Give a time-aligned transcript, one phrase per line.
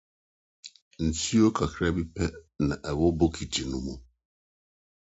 [1.07, 2.23] Nsu kakraa bi pɛ
[2.67, 3.93] na ɛwɔ bokiti no mu.